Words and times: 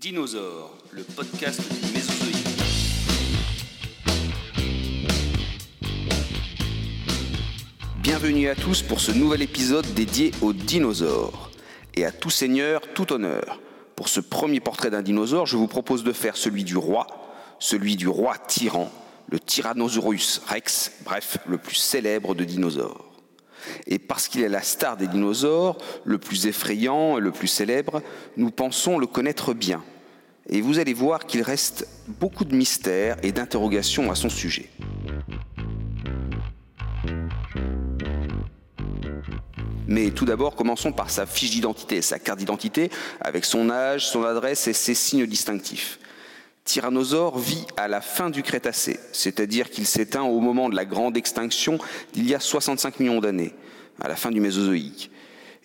Dinosaures, 0.00 0.76
le 0.90 1.04
podcast 1.04 1.60
du 1.72 1.92
Mésozoïque. 1.92 2.36
Bienvenue 8.02 8.48
à 8.48 8.56
tous 8.56 8.82
pour 8.82 9.00
ce 9.00 9.12
nouvel 9.12 9.42
épisode 9.42 9.86
dédié 9.94 10.32
aux 10.42 10.52
dinosaures. 10.52 11.52
Et 11.94 12.04
à 12.04 12.10
tout 12.10 12.28
seigneur, 12.28 12.82
tout 12.92 13.12
honneur. 13.12 13.60
Pour 13.94 14.08
ce 14.08 14.18
premier 14.18 14.58
portrait 14.58 14.90
d'un 14.90 15.02
dinosaure, 15.02 15.46
je 15.46 15.56
vous 15.56 15.68
propose 15.68 16.02
de 16.02 16.12
faire 16.12 16.36
celui 16.36 16.64
du 16.64 16.76
roi, 16.76 17.06
celui 17.60 17.94
du 17.94 18.08
roi 18.08 18.36
tyran, 18.36 18.90
le 19.30 19.38
Tyrannosaurus 19.38 20.42
rex, 20.48 20.90
bref, 21.04 21.38
le 21.46 21.56
plus 21.56 21.76
célèbre 21.76 22.34
de 22.34 22.42
dinosaures. 22.42 23.13
Et 23.86 23.98
parce 23.98 24.28
qu'il 24.28 24.42
est 24.42 24.48
la 24.48 24.62
star 24.62 24.96
des 24.96 25.06
dinosaures, 25.06 25.78
le 26.04 26.18
plus 26.18 26.46
effrayant 26.46 27.18
et 27.18 27.20
le 27.20 27.30
plus 27.30 27.48
célèbre, 27.48 28.02
nous 28.36 28.50
pensons 28.50 28.98
le 28.98 29.06
connaître 29.06 29.54
bien. 29.54 29.82
Et 30.48 30.60
vous 30.60 30.78
allez 30.78 30.94
voir 30.94 31.26
qu'il 31.26 31.42
reste 31.42 31.88
beaucoup 32.06 32.44
de 32.44 32.54
mystères 32.54 33.16
et 33.22 33.32
d'interrogations 33.32 34.10
à 34.10 34.14
son 34.14 34.28
sujet. 34.28 34.68
Mais 39.86 40.10
tout 40.10 40.24
d'abord, 40.24 40.56
commençons 40.56 40.92
par 40.92 41.10
sa 41.10 41.26
fiche 41.26 41.50
d'identité, 41.50 42.02
sa 42.02 42.18
carte 42.18 42.38
d'identité, 42.38 42.90
avec 43.20 43.44
son 43.44 43.70
âge, 43.70 44.06
son 44.06 44.24
adresse 44.24 44.66
et 44.66 44.72
ses 44.72 44.94
signes 44.94 45.26
distinctifs. 45.26 45.98
Tyrannosaure 46.64 47.38
vit 47.38 47.66
à 47.76 47.88
la 47.88 48.00
fin 48.00 48.30
du 48.30 48.42
Crétacé, 48.42 48.98
c'est-à-dire 49.12 49.70
qu'il 49.70 49.86
s'éteint 49.86 50.22
au 50.22 50.40
moment 50.40 50.70
de 50.70 50.76
la 50.76 50.86
grande 50.86 51.16
extinction 51.16 51.78
d'il 52.14 52.28
y 52.28 52.34
a 52.34 52.40
65 52.40 53.00
millions 53.00 53.20
d'années, 53.20 53.54
à 54.00 54.08
la 54.08 54.16
fin 54.16 54.30
du 54.30 54.40
Mésozoïque. 54.40 55.10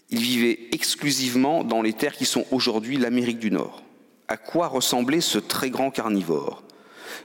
Il 0.09 0.19
vivait 0.19 0.59
exclusivement 0.73 1.63
dans 1.63 1.81
les 1.81 1.93
terres 1.93 2.15
qui 2.15 2.25
sont 2.25 2.45
aujourd'hui 2.51 2.97
l'Amérique 2.97 3.39
du 3.39 3.49
Nord. 3.49 3.83
À 4.27 4.37
quoi 4.37 4.67
ressemblait 4.67 5.21
ce 5.21 5.39
très 5.39 5.69
grand 5.69 5.89
carnivore? 5.89 6.63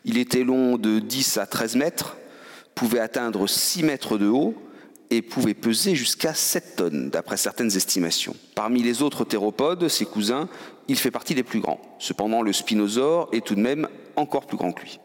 Il 0.04 0.18
était 0.18 0.44
long 0.44 0.76
de 0.76 1.00
10 1.00 1.38
à 1.38 1.46
13 1.46 1.76
mètres, 1.76 2.16
pouvait 2.74 3.00
atteindre 3.00 3.46
6 3.48 3.82
mètres 3.82 4.18
de 4.18 4.28
haut 4.28 4.54
et 5.16 5.22
pouvait 5.22 5.54
peser 5.54 5.94
jusqu'à 5.94 6.34
7 6.34 6.76
tonnes, 6.76 7.10
d'après 7.10 7.36
certaines 7.36 7.76
estimations. 7.76 8.34
Parmi 8.56 8.82
les 8.82 9.00
autres 9.02 9.24
théropodes, 9.24 9.88
ses 9.88 10.06
cousins, 10.06 10.48
il 10.88 10.98
fait 10.98 11.12
partie 11.12 11.36
des 11.36 11.44
plus 11.44 11.60
grands. 11.60 11.80
Cependant, 12.00 12.42
le 12.42 12.52
spinosaure 12.52 13.28
est 13.32 13.46
tout 13.46 13.54
de 13.54 13.60
même 13.60 13.88
encore 14.16 14.46
plus 14.46 14.56
grand 14.56 14.72
que 14.72 14.82
lui. 14.82 14.98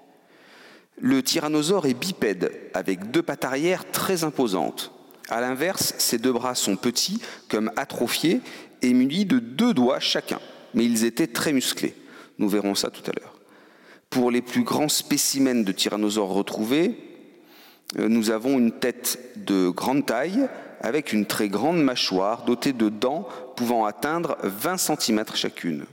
Le 0.99 1.21
tyrannosaure 1.21 1.85
est 1.85 1.93
bipède, 1.93 2.51
avec 2.73 3.11
deux 3.11 3.21
pattes 3.21 3.45
arrière 3.45 3.89
très 3.91 4.23
imposantes. 4.23 4.91
À 5.29 5.41
l'inverse, 5.41 5.93
ses 5.99 6.17
deux 6.17 6.33
bras 6.33 6.55
sont 6.55 6.75
petits, 6.75 7.21
comme 7.47 7.71
atrophiés, 7.75 8.41
et 8.81 8.93
munis 8.93 9.25
de 9.25 9.37
deux 9.37 9.73
doigts 9.73 9.99
chacun. 9.99 10.39
Mais 10.73 10.85
ils 10.85 11.05
étaient 11.05 11.27
très 11.27 11.53
musclés. 11.53 11.93
Nous 12.39 12.49
verrons 12.49 12.73
ça 12.73 12.89
tout 12.89 13.03
à 13.09 13.13
l'heure. 13.19 13.35
Pour 14.09 14.31
les 14.31 14.41
plus 14.41 14.63
grands 14.63 14.89
spécimens 14.89 15.63
de 15.63 15.71
tyrannosaures 15.71 16.33
retrouvés, 16.33 17.08
nous 17.97 18.29
avons 18.29 18.57
une 18.57 18.71
tête 18.71 19.19
de 19.35 19.69
grande 19.69 20.05
taille 20.05 20.47
avec 20.81 21.11
une 21.13 21.25
très 21.25 21.49
grande 21.49 21.81
mâchoire 21.81 22.43
dotée 22.43 22.73
de 22.73 22.89
dents 22.89 23.27
pouvant 23.55 23.85
atteindre 23.85 24.37
20 24.43 24.77
cm 24.77 25.23
chacune. 25.33 25.85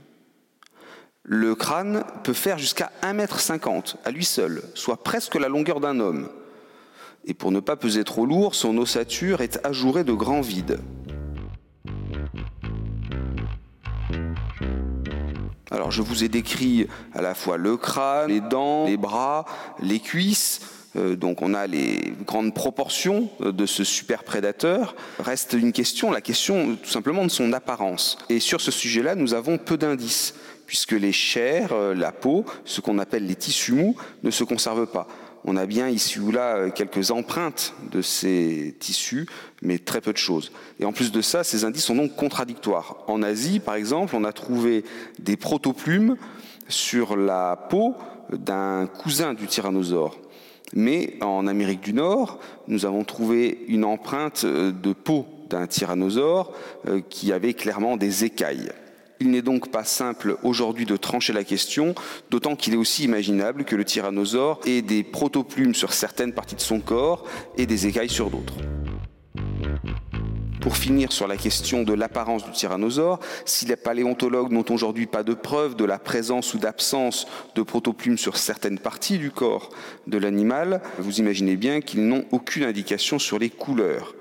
Le 1.23 1.55
crâne 1.55 2.05
peut 2.23 2.33
faire 2.33 2.57
jusqu'à 2.57 2.91
1,50 3.01 3.67
m 3.67 3.81
à 4.05 4.11
lui 4.11 4.23
seul, 4.23 4.63
soit 4.75 5.03
presque 5.03 5.35
la 5.35 5.49
longueur 5.49 5.81
d'un 5.81 5.99
homme. 5.99 6.29
Et 7.25 7.33
pour 7.33 7.51
ne 7.51 7.59
pas 7.59 7.75
peser 7.75 8.05
trop 8.05 8.25
lourd, 8.25 8.55
son 8.55 8.77
ossature 8.77 9.41
est 9.41 9.59
ajourée 9.65 10.05
de 10.05 10.13
grands 10.13 10.39
vides. 10.39 10.79
Alors 15.69 15.91
je 15.91 16.01
vous 16.01 16.23
ai 16.23 16.29
décrit 16.29 16.87
à 17.13 17.21
la 17.21 17.35
fois 17.35 17.57
le 17.57 17.75
crâne, 17.75 18.29
les 18.29 18.39
dents, 18.39 18.85
les 18.85 18.95
bras, 18.95 19.43
les 19.81 19.99
cuisses, 19.99 20.61
euh, 20.61 20.76
donc 21.15 21.41
on 21.41 21.53
a 21.53 21.67
les 21.67 22.13
grandes 22.25 22.53
proportions 22.53 23.29
de 23.39 23.65
ce 23.65 23.83
super 23.83 24.23
prédateur. 24.23 24.95
Reste 25.19 25.53
une 25.53 25.71
question, 25.71 26.11
la 26.11 26.21
question 26.21 26.75
tout 26.75 26.89
simplement 26.89 27.23
de 27.23 27.29
son 27.29 27.53
apparence. 27.53 28.17
Et 28.29 28.39
sur 28.39 28.61
ce 28.61 28.71
sujet-là, 28.71 29.15
nous 29.15 29.33
avons 29.33 29.57
peu 29.57 29.77
d'indices, 29.77 30.33
puisque 30.65 30.91
les 30.91 31.11
chairs, 31.11 31.71
euh, 31.71 31.93
la 31.93 32.11
peau, 32.11 32.45
ce 32.65 32.81
qu'on 32.81 32.99
appelle 32.99 33.25
les 33.25 33.35
tissus 33.35 33.73
mous, 33.73 33.95
ne 34.23 34.31
se 34.31 34.43
conservent 34.43 34.87
pas. 34.87 35.07
On 35.45 35.55
a 35.55 35.65
bien 35.65 35.87
ici 35.87 36.19
ou 36.19 36.31
là 36.31 36.57
euh, 36.57 36.69
quelques 36.69 37.11
empreintes 37.11 37.73
de 37.91 38.01
ces 38.01 38.75
tissus, 38.79 39.27
mais 39.61 39.79
très 39.79 40.01
peu 40.01 40.11
de 40.11 40.17
choses. 40.17 40.51
Et 40.79 40.85
en 40.85 40.91
plus 40.91 41.11
de 41.11 41.21
ça, 41.21 41.43
ces 41.43 41.63
indices 41.63 41.85
sont 41.85 41.95
donc 41.95 42.15
contradictoires. 42.15 42.97
En 43.07 43.23
Asie, 43.23 43.59
par 43.59 43.75
exemple, 43.75 44.15
on 44.15 44.23
a 44.25 44.33
trouvé 44.33 44.83
des 45.19 45.37
protoplumes 45.37 46.17
sur 46.67 47.15
la 47.15 47.55
peau 47.69 47.95
d'un 48.31 48.87
cousin 48.87 49.33
du 49.33 49.47
tyrannosaure. 49.47 50.17
Mais 50.73 51.15
en 51.21 51.47
Amérique 51.47 51.81
du 51.81 51.93
Nord, 51.93 52.39
nous 52.67 52.85
avons 52.85 53.03
trouvé 53.03 53.65
une 53.67 53.85
empreinte 53.85 54.43
euh, 54.43 54.71
de 54.71 54.93
peau 54.93 55.25
d'un 55.49 55.67
tyrannosaure 55.67 56.51
euh, 56.87 57.01
qui 57.09 57.31
avait 57.31 57.53
clairement 57.53 57.97
des 57.97 58.25
écailles. 58.25 58.71
Il 59.19 59.31
n'est 59.31 59.41
donc 59.41 59.71
pas 59.71 59.83
simple 59.83 60.37
aujourd'hui 60.43 60.85
de 60.85 60.95
trancher 60.95 61.33
la 61.33 61.43
question, 61.43 61.95
d'autant 62.29 62.55
qu'il 62.55 62.73
est 62.73 62.77
aussi 62.77 63.03
imaginable 63.03 63.63
que 63.63 63.75
le 63.75 63.83
tyrannosaure 63.83 64.59
ait 64.65 64.83
des 64.83 65.03
protoplumes 65.03 65.73
sur 65.73 65.93
certaines 65.93 66.33
parties 66.33 66.55
de 66.55 66.61
son 66.61 66.79
corps 66.79 67.25
et 67.57 67.65
des 67.65 67.87
écailles 67.87 68.09
sur 68.09 68.29
d'autres. 68.29 68.53
Pour 70.67 70.75
finir 70.75 71.13
sur 71.13 71.29
la 71.29 71.37
question 71.37 71.83
de 71.83 71.93
l'apparence 71.93 72.43
du 72.43 72.51
tyrannosaure, 72.51 73.21
si 73.45 73.65
les 73.65 73.77
paléontologues 73.77 74.51
n'ont 74.51 74.65
aujourd'hui 74.69 75.05
pas 75.05 75.23
de 75.23 75.33
preuve 75.33 75.77
de 75.77 75.85
la 75.85 75.97
présence 75.97 76.53
ou 76.53 76.57
d'absence 76.57 77.25
de 77.55 77.61
protoplumes 77.61 78.17
sur 78.17 78.35
certaines 78.35 78.77
parties 78.77 79.17
du 79.17 79.31
corps 79.31 79.69
de 80.07 80.17
l'animal, 80.17 80.81
vous 80.99 81.19
imaginez 81.21 81.55
bien 81.55 81.79
qu'ils 81.79 82.05
n'ont 82.05 82.25
aucune 82.33 82.65
indication 82.65 83.17
sur 83.17 83.39
les 83.39 83.49
couleurs. 83.49 84.13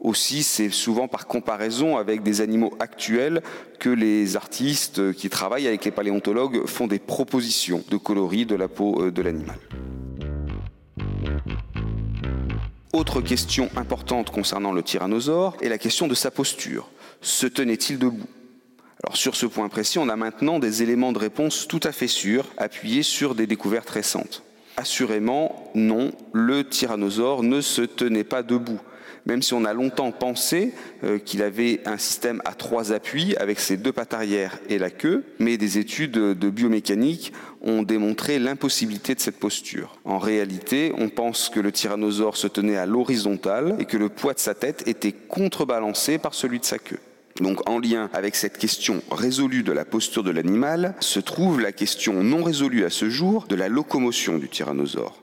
Aussi, 0.00 0.44
c'est 0.44 0.70
souvent 0.70 1.08
par 1.08 1.26
comparaison 1.26 1.96
avec 1.96 2.22
des 2.22 2.42
animaux 2.42 2.72
actuels 2.78 3.42
que 3.80 3.90
les 3.90 4.36
artistes 4.36 5.12
qui 5.14 5.28
travaillent 5.28 5.66
avec 5.66 5.84
les 5.84 5.90
paléontologues 5.90 6.64
font 6.68 6.86
des 6.86 7.00
propositions 7.00 7.82
de 7.90 7.96
coloris 7.96 8.46
de 8.46 8.54
la 8.54 8.68
peau 8.68 9.02
euh, 9.02 9.10
de 9.10 9.20
l'animal. 9.20 9.58
Autre 12.98 13.20
question 13.20 13.70
importante 13.76 14.30
concernant 14.30 14.72
le 14.72 14.82
tyrannosaure 14.82 15.56
est 15.62 15.68
la 15.68 15.78
question 15.78 16.08
de 16.08 16.16
sa 16.16 16.32
posture. 16.32 16.90
Se 17.20 17.46
tenait-il 17.46 17.96
debout? 17.96 18.26
Alors 19.04 19.16
sur 19.16 19.36
ce 19.36 19.46
point 19.46 19.68
précis, 19.68 20.00
on 20.00 20.08
a 20.08 20.16
maintenant 20.16 20.58
des 20.58 20.82
éléments 20.82 21.12
de 21.12 21.20
réponse 21.20 21.68
tout 21.68 21.78
à 21.84 21.92
fait 21.92 22.08
sûrs, 22.08 22.46
appuyés 22.56 23.04
sur 23.04 23.36
des 23.36 23.46
découvertes 23.46 23.88
récentes. 23.88 24.42
Assurément, 24.76 25.70
non, 25.76 26.10
le 26.32 26.64
tyrannosaure 26.64 27.44
ne 27.44 27.60
se 27.60 27.82
tenait 27.82 28.24
pas 28.24 28.42
debout 28.42 28.80
même 29.28 29.42
si 29.42 29.54
on 29.54 29.64
a 29.64 29.72
longtemps 29.72 30.10
pensé 30.10 30.72
euh, 31.04 31.18
qu'il 31.18 31.42
avait 31.42 31.80
un 31.84 31.98
système 31.98 32.42
à 32.44 32.54
trois 32.54 32.92
appuis 32.92 33.36
avec 33.36 33.60
ses 33.60 33.76
deux 33.76 33.92
pattes 33.92 34.14
arrière 34.14 34.58
et 34.68 34.78
la 34.78 34.90
queue, 34.90 35.24
mais 35.38 35.56
des 35.56 35.78
études 35.78 36.12
de 36.12 36.50
biomécanique 36.50 37.32
ont 37.62 37.82
démontré 37.82 38.38
l'impossibilité 38.38 39.14
de 39.14 39.20
cette 39.20 39.38
posture. 39.38 39.98
En 40.04 40.18
réalité, 40.18 40.92
on 40.96 41.08
pense 41.08 41.48
que 41.48 41.60
le 41.60 41.72
tyrannosaure 41.72 42.36
se 42.36 42.46
tenait 42.46 42.76
à 42.76 42.86
l'horizontale 42.86 43.76
et 43.78 43.84
que 43.84 43.96
le 43.96 44.08
poids 44.08 44.34
de 44.34 44.38
sa 44.38 44.54
tête 44.54 44.86
était 44.86 45.12
contrebalancé 45.12 46.18
par 46.18 46.34
celui 46.34 46.58
de 46.58 46.64
sa 46.64 46.78
queue. 46.78 46.98
Donc 47.40 47.68
en 47.68 47.78
lien 47.78 48.10
avec 48.12 48.34
cette 48.34 48.58
question 48.58 49.02
résolue 49.10 49.62
de 49.62 49.72
la 49.72 49.84
posture 49.84 50.22
de 50.22 50.30
l'animal 50.30 50.94
se 51.00 51.20
trouve 51.20 51.60
la 51.60 51.72
question 51.72 52.22
non 52.22 52.42
résolue 52.42 52.84
à 52.84 52.90
ce 52.90 53.08
jour 53.08 53.46
de 53.48 53.54
la 53.54 53.68
locomotion 53.68 54.38
du 54.38 54.48
tyrannosaure. 54.48 55.22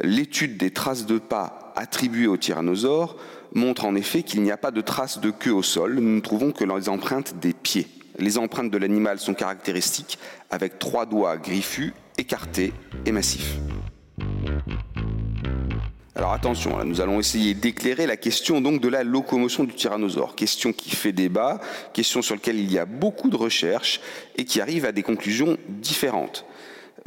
L'étude 0.00 0.56
des 0.56 0.70
traces 0.70 1.06
de 1.06 1.18
pas 1.18 1.72
attribuées 1.76 2.26
au 2.26 2.36
tyrannosaure 2.36 3.16
montre 3.54 3.84
en 3.84 3.94
effet 3.94 4.22
qu'il 4.22 4.42
n'y 4.42 4.50
a 4.50 4.56
pas 4.56 4.72
de 4.72 4.80
traces 4.80 5.20
de 5.20 5.30
queue 5.30 5.52
au 5.52 5.62
sol, 5.62 5.94
nous 5.94 6.16
ne 6.16 6.20
trouvons 6.20 6.52
que 6.52 6.64
les 6.64 6.88
empreintes 6.88 7.38
des 7.40 7.52
pieds. 7.52 7.86
Les 8.18 8.38
empreintes 8.38 8.70
de 8.70 8.78
l'animal 8.78 9.18
sont 9.18 9.34
caractéristiques 9.34 10.18
avec 10.50 10.78
trois 10.78 11.06
doigts 11.06 11.36
griffus, 11.36 11.92
écartés 12.18 12.72
et 13.06 13.12
massifs. 13.12 13.58
Alors 16.16 16.32
attention, 16.32 16.84
nous 16.84 17.00
allons 17.00 17.18
essayer 17.18 17.54
d'éclairer 17.54 18.06
la 18.06 18.16
question 18.16 18.60
donc 18.60 18.80
de 18.80 18.86
la 18.86 19.02
locomotion 19.02 19.64
du 19.64 19.74
tyrannosaure, 19.74 20.36
question 20.36 20.72
qui 20.72 20.90
fait 20.94 21.10
débat, 21.10 21.60
question 21.92 22.22
sur 22.22 22.36
laquelle 22.36 22.60
il 22.60 22.72
y 22.72 22.78
a 22.78 22.84
beaucoup 22.84 23.28
de 23.28 23.36
recherches 23.36 24.00
et 24.36 24.44
qui 24.44 24.60
arrive 24.60 24.84
à 24.84 24.92
des 24.92 25.02
conclusions 25.02 25.56
différentes. 25.68 26.44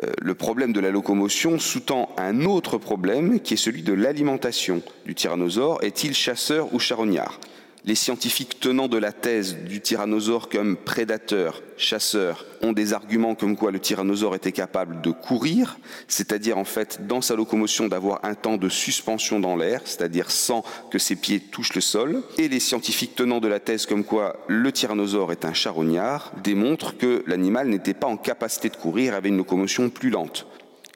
Euh, 0.04 0.12
le 0.22 0.36
problème 0.36 0.74
de 0.74 0.82
la 0.82 0.92
locomotion 0.92 1.58
sous-tend 1.58 2.10
un 2.18 2.44
autre 2.44 2.78
problème 2.78 3.40
qui 3.40 3.54
est 3.54 3.58
celui 3.58 3.82
de 3.82 3.94
l'alimentation 3.94 4.82
du 5.06 5.16
tyrannosaure. 5.16 5.82
Est-il 5.86 6.14
chasseur 6.14 6.74
ou 6.74 6.80
charognard? 6.80 7.40
Les 7.88 7.96
scientifiques 7.96 8.60
tenant 8.60 8.90
de 8.90 8.98
la 8.98 9.14
thèse 9.14 9.60
du 9.60 9.80
tyrannosaure 9.80 10.50
comme 10.50 10.76
prédateur, 10.76 11.64
chasseur, 11.78 12.46
ont 12.62 12.74
des 12.74 12.92
arguments 12.92 13.34
comme 13.34 13.56
quoi 13.56 13.72
le 13.72 13.80
tyrannosaure 13.80 14.36
était 14.36 14.52
capable 14.52 15.00
de 15.00 15.12
courir, 15.12 15.80
c'est-à-dire 16.10 16.58
en 16.58 16.66
fait 16.66 17.08
dans 17.08 17.22
sa 17.22 17.38
locomotion 17.38 17.88
d'avoir 17.88 18.20
un 18.26 18.36
temps 18.36 18.58
de 18.58 18.68
suspension 18.68 19.40
dans 19.40 19.56
l'air, 19.56 19.80
c'est-à-dire 19.86 20.32
sans 20.32 20.66
que 20.92 21.00
ses 21.00 21.16
pieds 21.16 21.40
touchent 21.40 21.76
le 21.76 21.82
sol. 21.82 22.24
Et 22.38 22.50
les 22.50 22.60
scientifiques 22.60 23.16
tenant 23.16 23.40
de 23.40 23.48
la 23.48 23.62
thèse 23.62 23.86
comme 23.86 24.04
quoi 24.04 24.36
le 24.50 24.70
tyrannosaure 24.74 25.32
est 25.32 25.46
un 25.46 25.54
charognard 25.54 26.34
démontrent 26.44 26.98
que 26.98 27.24
l'animal 27.26 27.70
n'était 27.70 27.94
pas 27.94 28.08
en 28.08 28.18
capacité 28.18 28.68
de 28.68 28.76
courir, 28.76 29.16
avait 29.16 29.30
une 29.30 29.38
locomotion 29.38 29.90
plus 29.90 30.10
lente. 30.10 30.46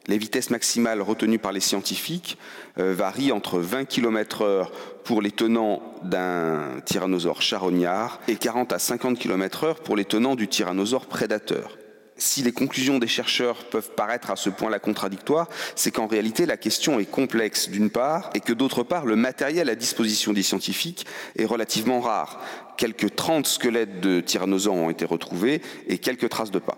Les 0.07 0.18
vitesses 0.18 0.50
maximales 0.50 1.01
retenues 1.01 1.39
par 1.39 1.51
les 1.51 1.59
scientifiques 1.59 2.38
euh, 2.80 2.94
varient 2.94 3.31
entre 3.31 3.59
20 3.59 3.86
km 3.86 4.42
heure 4.42 4.71
pour 5.03 5.21
les 5.21 5.31
tenants 5.31 5.81
d'un 6.03 6.81
tyrannosaure 6.86 7.42
charognard 7.42 8.19
et 8.27 8.36
40 8.36 8.74
à 8.74 8.80
50 8.80 9.19
km 9.19 9.63
heure 9.63 9.80
pour 9.80 9.95
les 9.95 10.06
tenants 10.06 10.36
du 10.36 10.48
tyrannosaure 10.48 11.06
prédateur. 11.06 11.77
Si 12.18 12.44
les 12.44 12.51
conclusions 12.51 13.00
des 13.00 13.07
chercheurs 13.07 13.65
peuvent 13.65 13.92
paraître 13.95 14.30
à 14.30 14.36
ce 14.36 14.50
point-là 14.50 14.80
contradictoires, 14.80 15.48
c'est 15.75 15.92
qu'en 15.92 16.07
réalité 16.07 16.45
la 16.45 16.57
question 16.57 17.00
est 17.00 17.09
complexe 17.09 17.69
d'une 17.69 17.89
part 17.89 18.30
et 18.36 18.39
que 18.39 18.53
d'autre 18.53 18.83
part 18.83 19.06
le 19.06 19.15
matériel 19.15 19.69
à 19.69 19.75
disposition 19.75 20.33
des 20.33 20.44
scientifiques 20.44 21.06
est 21.36 21.45
relativement 21.45 22.00
rare. 22.00 22.39
Quelques 22.77 23.15
30 23.15 23.48
squelettes 23.48 24.01
de 24.01 24.19
tyrannosaures 24.19 24.75
ont 24.75 24.89
été 24.89 25.06
retrouvés 25.06 25.62
et 25.88 25.98
quelques 26.00 26.30
traces 26.30 26.51
de 26.51 26.59
pas. 26.59 26.77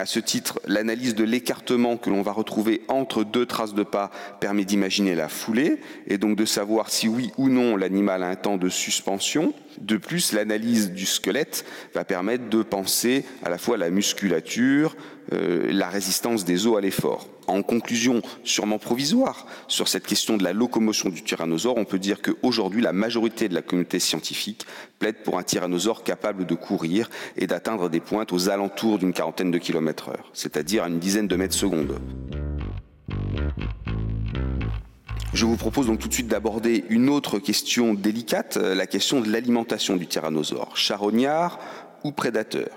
À 0.00 0.06
ce 0.06 0.18
titre, 0.18 0.58
l'analyse 0.66 1.14
de 1.14 1.24
l'écartement 1.24 1.98
que 1.98 2.08
l'on 2.08 2.22
va 2.22 2.32
retrouver 2.32 2.80
entre 2.88 3.22
deux 3.22 3.44
traces 3.44 3.74
de 3.74 3.82
pas 3.82 4.10
permet 4.40 4.64
d'imaginer 4.64 5.14
la 5.14 5.28
foulée 5.28 5.78
et 6.06 6.16
donc 6.16 6.38
de 6.38 6.46
savoir 6.46 6.88
si 6.88 7.06
oui 7.06 7.32
ou 7.36 7.50
non 7.50 7.76
l'animal 7.76 8.22
a 8.22 8.28
un 8.28 8.34
temps 8.34 8.56
de 8.56 8.70
suspension. 8.70 9.52
De 9.78 9.98
plus, 9.98 10.32
l'analyse 10.32 10.92
du 10.92 11.04
squelette 11.04 11.66
va 11.92 12.06
permettre 12.06 12.48
de 12.48 12.62
penser 12.62 13.26
à 13.44 13.50
la 13.50 13.58
fois 13.58 13.76
la 13.76 13.90
musculature, 13.90 14.96
euh, 15.32 15.70
la 15.72 15.88
résistance 15.88 16.44
des 16.44 16.66
os 16.66 16.76
à 16.76 16.80
l'effort. 16.80 17.28
En 17.46 17.62
conclusion, 17.62 18.22
sûrement 18.44 18.78
provisoire, 18.78 19.46
sur 19.68 19.88
cette 19.88 20.06
question 20.06 20.36
de 20.36 20.44
la 20.44 20.52
locomotion 20.52 21.08
du 21.08 21.22
tyrannosaure, 21.22 21.76
on 21.76 21.84
peut 21.84 21.98
dire 21.98 22.22
qu'aujourd'hui, 22.22 22.80
la 22.80 22.92
majorité 22.92 23.48
de 23.48 23.54
la 23.54 23.62
communauté 23.62 23.98
scientifique 23.98 24.66
plaide 24.98 25.22
pour 25.24 25.38
un 25.38 25.42
tyrannosaure 25.42 26.04
capable 26.04 26.46
de 26.46 26.54
courir 26.54 27.10
et 27.36 27.46
d'atteindre 27.46 27.88
des 27.88 28.00
pointes 28.00 28.32
aux 28.32 28.48
alentours 28.48 28.98
d'une 28.98 29.12
quarantaine 29.12 29.50
de 29.50 29.58
kilomètres 29.58 30.10
heure, 30.10 30.30
c'est-à-dire 30.32 30.84
à 30.84 30.88
une 30.88 30.98
dizaine 30.98 31.28
de 31.28 31.36
mètres 31.36 31.54
secondes. 31.54 31.98
Je 35.32 35.46
vous 35.46 35.56
propose 35.56 35.86
donc 35.86 36.00
tout 36.00 36.08
de 36.08 36.14
suite 36.14 36.26
d'aborder 36.26 36.84
une 36.88 37.08
autre 37.08 37.38
question 37.38 37.94
délicate, 37.94 38.56
la 38.56 38.86
question 38.86 39.20
de 39.20 39.30
l'alimentation 39.30 39.96
du 39.96 40.06
tyrannosaure, 40.06 40.76
charognard 40.76 41.60
ou 42.02 42.10
prédateur? 42.10 42.68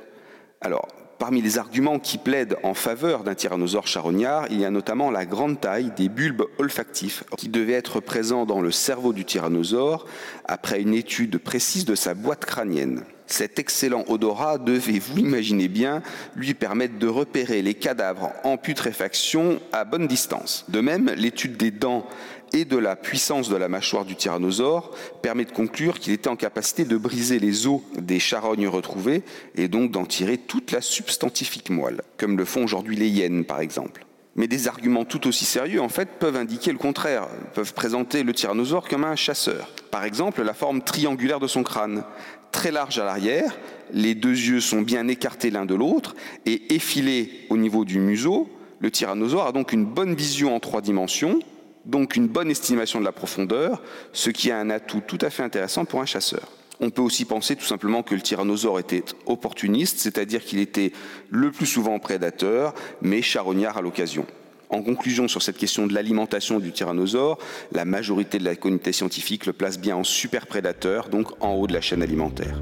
Alors, 0.61 0.87
Parmi 1.23 1.41
les 1.41 1.57
arguments 1.57 1.99
qui 1.99 2.17
plaident 2.17 2.57
en 2.63 2.73
faveur 2.73 3.23
d'un 3.23 3.33
tyrannosaure 3.33 3.87
charognard, 3.87 4.47
il 4.51 4.59
y 4.59 4.65
a 4.65 4.69
notamment 4.69 5.09
la 5.09 5.25
grande 5.25 5.61
taille 5.61 5.93
des 5.95 6.09
bulbes 6.09 6.43
olfactifs 6.57 7.23
qui 7.37 7.47
devaient 7.47 7.71
être 7.71 8.01
présents 8.01 8.45
dans 8.45 8.59
le 8.59 8.71
cerveau 8.71 9.13
du 9.13 9.23
tyrannosaure 9.23 10.05
après 10.43 10.81
une 10.81 10.93
étude 10.93 11.37
précise 11.37 11.85
de 11.85 11.95
sa 11.95 12.13
boîte 12.13 12.43
crânienne. 12.43 13.05
Cet 13.25 13.57
excellent 13.57 14.03
odorat 14.09 14.57
devait, 14.57 14.99
vous 14.99 15.17
imaginez 15.17 15.69
bien, 15.69 16.03
lui 16.35 16.53
permettre 16.53 16.99
de 16.99 17.07
repérer 17.07 17.61
les 17.61 17.73
cadavres 17.73 18.33
en 18.43 18.57
putréfaction 18.57 19.61
à 19.71 19.85
bonne 19.85 20.07
distance. 20.07 20.65
De 20.67 20.81
même, 20.81 21.09
l'étude 21.15 21.55
des 21.55 21.71
dents 21.71 22.05
et 22.53 22.65
de 22.65 22.77
la 22.77 22.95
puissance 22.95 23.49
de 23.49 23.55
la 23.55 23.67
mâchoire 23.67 24.05
du 24.05 24.15
tyrannosaure 24.15 24.91
permet 25.21 25.45
de 25.45 25.51
conclure 25.51 25.99
qu'il 25.99 26.13
était 26.13 26.29
en 26.29 26.35
capacité 26.35 26.85
de 26.85 26.97
briser 26.97 27.39
les 27.39 27.67
os 27.67 27.81
des 27.97 28.19
charognes 28.19 28.67
retrouvées 28.67 29.23
et 29.55 29.67
donc 29.67 29.91
d'en 29.91 30.05
tirer 30.05 30.37
toute 30.37 30.71
la 30.71 30.81
substantifique 30.81 31.71
moelle, 31.71 32.01
comme 32.17 32.37
le 32.37 32.45
font 32.45 32.63
aujourd'hui 32.63 32.95
les 32.95 33.09
hyènes 33.09 33.43
par 33.43 33.59
exemple. 33.59 34.05
Mais 34.35 34.47
des 34.47 34.67
arguments 34.67 35.05
tout 35.05 35.27
aussi 35.27 35.45
sérieux, 35.45 35.79
en 35.79 35.89
fait, 35.89 36.09
peuvent 36.17 36.35
indiquer 36.35 36.71
le 36.71 36.79
contraire, 36.79 37.27
peuvent 37.53 37.73
présenter 37.73 38.23
le 38.23 38.33
tyrannosaure 38.33 38.87
comme 38.87 39.03
un 39.03 39.15
chasseur. 39.15 39.69
Par 39.91 40.03
exemple, 40.05 40.41
la 40.41 40.55
forme 40.55 40.81
triangulaire 40.81 41.39
de 41.39 41.45
son 41.45 41.61
crâne, 41.61 42.03
très 42.51 42.71
large 42.71 42.97
à 42.97 43.05
l'arrière, 43.05 43.55
les 43.91 44.15
deux 44.15 44.31
yeux 44.31 44.59
sont 44.59 44.81
bien 44.81 45.07
écartés 45.07 45.51
l'un 45.51 45.65
de 45.65 45.75
l'autre 45.75 46.15
et 46.47 46.73
effilés 46.73 47.45
au 47.51 47.57
niveau 47.57 47.85
du 47.85 47.99
museau. 47.99 48.49
Le 48.79 48.89
tyrannosaure 48.89 49.45
a 49.45 49.51
donc 49.51 49.71
une 49.71 49.85
bonne 49.85 50.15
vision 50.15 50.55
en 50.55 50.59
trois 50.59 50.81
dimensions, 50.81 51.39
donc 51.85 52.15
une 52.15 52.27
bonne 52.27 52.49
estimation 52.49 52.99
de 52.99 53.05
la 53.05 53.11
profondeur, 53.11 53.81
ce 54.13 54.29
qui 54.29 54.49
est 54.49 54.53
un 54.53 54.69
atout 54.69 55.01
tout 55.05 55.17
à 55.21 55.29
fait 55.29 55.43
intéressant 55.43 55.85
pour 55.85 56.01
un 56.01 56.05
chasseur. 56.05 56.47
On 56.79 56.89
peut 56.89 57.01
aussi 57.01 57.25
penser 57.25 57.55
tout 57.55 57.65
simplement 57.65 58.03
que 58.03 58.15
le 58.15 58.21
tyrannosaure 58.21 58.79
était 58.79 59.03
opportuniste, 59.25 59.99
c'est-à-dire 59.99 60.43
qu'il 60.43 60.59
était 60.59 60.91
le 61.29 61.51
plus 61.51 61.65
souvent 61.65 61.99
prédateur, 61.99 62.73
mais 63.01 63.21
charognard 63.21 63.77
à 63.77 63.81
l'occasion. 63.81 64.25
En 64.69 64.81
conclusion 64.81 65.27
sur 65.27 65.43
cette 65.43 65.57
question 65.57 65.85
de 65.85 65.93
l'alimentation 65.93 66.59
du 66.59 66.71
tyrannosaure, 66.71 67.37
la 67.71 67.85
majorité 67.85 68.39
de 68.39 68.43
la 68.43 68.55
communauté 68.55 68.91
scientifique 68.91 69.45
le 69.45 69.53
place 69.53 69.79
bien 69.79 69.95
en 69.95 70.03
super 70.03 70.47
prédateur, 70.47 71.09
donc 71.09 71.27
en 71.43 71.53
haut 71.53 71.67
de 71.67 71.73
la 71.73 71.81
chaîne 71.81 72.01
alimentaire. 72.01 72.59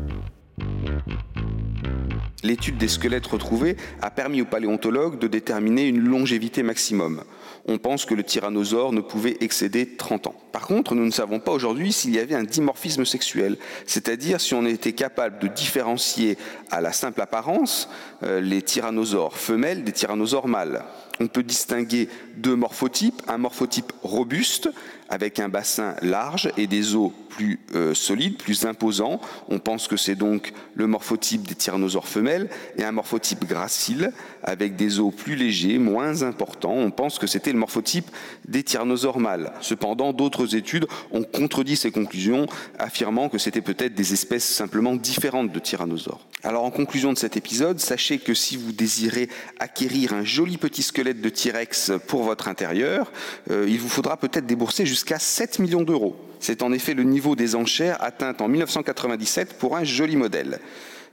L'étude 2.44 2.78
des 2.78 2.88
squelettes 2.88 3.28
retrouvés 3.28 3.78
a 4.02 4.10
permis 4.10 4.42
aux 4.42 4.46
paléontologues 4.46 5.20
de 5.20 5.28
déterminer 5.28 5.88
une 5.88 6.00
longévité 6.00 6.64
maximum. 6.64 7.24
On 7.68 7.78
pense 7.78 8.06
que 8.06 8.16
le 8.16 8.24
tyrannosaure 8.24 8.92
ne 8.92 9.02
pouvait 9.02 9.38
excéder 9.42 9.96
30 9.96 10.28
ans. 10.28 10.36
Par 10.52 10.66
contre, 10.66 10.96
nous 10.96 11.06
ne 11.06 11.12
savons 11.12 11.40
pas 11.40 11.52
aujourd'hui 11.52 11.94
s'il 11.94 12.16
y 12.16 12.20
avait 12.20 12.36
un 12.36 12.44
dimorphisme 12.44 13.06
sexuel, 13.06 13.58
c'est-à-dire 13.86 14.42
si 14.42 14.56
on 14.56 14.66
était 14.66 14.94
capable 14.94 15.40
de 15.40 15.48
différencier 15.48 16.38
à 16.72 16.82
la 16.82 16.92
simple 16.92 17.22
apparence 17.22 17.90
euh, 18.24 18.42
les 18.42 18.64
tyrannosaures 18.64 19.38
femelles 19.38 19.84
des 19.84 19.92
tyrannosaures 19.92 20.48
mâles. 20.48 20.84
On 21.20 21.28
peut 21.28 21.44
distinguer 21.44 22.10
deux 22.38 22.56
morphotypes, 22.56 23.22
un 23.28 23.38
morphotype 23.38 23.92
robuste 24.02 24.70
avec 25.10 25.40
un 25.40 25.50
bassin 25.50 25.96
large 26.02 26.50
et 26.58 26.68
des 26.68 26.96
os 26.96 27.12
plus 27.30 27.60
euh, 27.76 27.94
solides, 27.94 28.38
plus 28.38 28.66
imposants. 28.66 29.20
On 29.50 29.60
pense 29.60 29.88
que 29.88 29.98
c'est 29.98 30.16
donc 30.16 30.54
le 30.74 30.88
morphotype 30.88 31.48
des 31.48 31.54
tyrannosaures 31.56 32.08
femelles 32.08 32.50
et 32.78 32.84
un 32.84 32.94
morphotype 32.94 33.46
gracile 33.46 34.14
avec 34.44 34.78
des 34.78 35.00
os 35.00 35.14
plus 35.14 35.36
légers, 35.36 35.78
moins 35.80 36.24
importants. 36.24 36.74
On 36.74 36.92
pense 36.92 37.20
que 37.20 37.28
c'était 37.28 37.52
le 37.52 37.60
morphotype 37.60 38.10
des 38.48 38.64
tyrannosaures 38.64 39.20
mâles. 39.20 39.52
Cependant, 39.62 40.14
d'autres 40.14 40.56
études 40.56 40.88
ont 41.12 41.24
contredit 41.24 41.76
ces 41.76 41.92
conclusions, 41.92 42.48
affirmant 42.80 43.28
que 43.28 43.38
c'était 43.38 43.62
peut-être 43.62 43.94
des 43.94 44.14
espèces 44.14 44.46
simplement 44.46 44.96
différentes 44.96 45.52
de 45.52 45.60
tyrannosaures. 45.60 46.26
Alors 46.44 46.64
en 46.64 46.72
conclusion 46.72 47.14
de 47.14 47.20
cet 47.20 47.38
épisode, 47.38 47.80
sachez 47.80 48.18
que 48.18 48.34
si 48.34 48.58
vous 48.58 48.72
désirez 48.72 49.30
acquérir 49.60 50.14
un 50.14 50.24
joli 50.24 50.58
petit 50.58 50.82
squelette 50.82 51.22
de 51.22 51.30
T-Rex 51.30 51.92
pour 52.08 52.24
votre 52.24 52.48
intérieur, 52.48 53.12
euh, 53.52 53.68
il 53.70 53.80
vous 53.80 53.90
faudra 53.90 54.18
peut-être 54.18 54.48
débourser 54.48 54.88
jusqu'à 54.88 55.20
7 55.20 55.60
millions 55.60 55.84
d'euros. 55.84 56.16
C'est 56.40 56.64
en 56.64 56.74
effet 56.74 56.96
le 56.96 57.04
niveau 57.04 57.36
des 57.36 57.56
enchères 57.56 58.02
atteint 58.02 58.36
en 58.40 58.48
1997 58.48 59.54
pour 59.60 59.78
un 59.78 59.84
joli 59.84 60.16
modèle. 60.16 60.60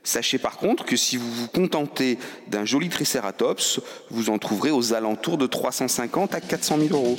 Sachez 0.03 0.39
par 0.39 0.57
contre 0.57 0.87
que 0.87 0.97
si 0.97 1.19
vous 1.19 1.31
vous 1.31 1.49
contentez 1.49 2.19
d'un 2.47 2.65
joli 2.65 2.89
Triceratops, 2.89 3.81
vous 4.11 4.31
en 4.31 4.39
trouverez 4.39 4.71
aux 4.71 4.95
alentours 4.95 5.37
de 5.37 5.47
350 5.47 6.35
à 6.35 6.41
400 6.41 6.79
000 6.79 6.95
euros. 6.95 7.19